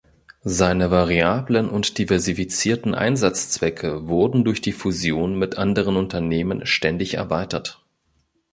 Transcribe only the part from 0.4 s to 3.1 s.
Seine variablen und diversifizierten